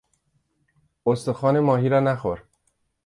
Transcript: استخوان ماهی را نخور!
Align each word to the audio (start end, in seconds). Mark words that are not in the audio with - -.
استخوان 1.05 1.59
ماهی 1.59 1.89
را 1.89 1.99
نخور! 1.99 2.43